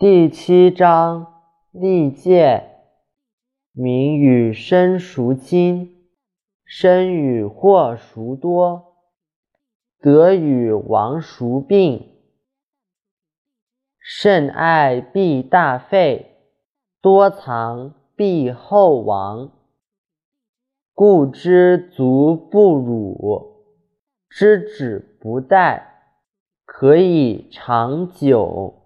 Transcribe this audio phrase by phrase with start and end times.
[0.00, 1.26] 第七章：
[1.72, 2.68] 利届。
[3.72, 6.06] 名与身孰亲？
[6.64, 8.94] 身与祸孰多？
[10.00, 12.12] 得与亡孰病？
[13.98, 16.36] 甚爱必大费，
[17.02, 19.50] 多藏必厚亡。
[20.94, 23.64] 故知足不辱，
[24.30, 25.82] 知止不殆，
[26.64, 28.77] 可以长久。